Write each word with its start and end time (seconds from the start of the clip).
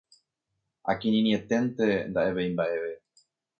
Akirirĩeténte, 0.91 1.87
nda'evéi 2.09 2.49
mba'eve 2.55 2.91